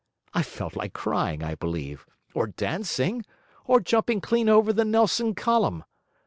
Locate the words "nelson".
4.83-5.35